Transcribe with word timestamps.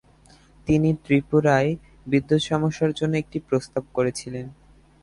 তিনি 0.67 0.89
ত্রিপুরায় 1.03 1.71
বিদ্যুৎ 2.07 2.41
সমস্যার 2.41 2.91
জন্য 2.93 3.13
একটি 3.17 3.37
প্রস্তাব 3.39 3.83
করেছিলেন। 3.93 4.45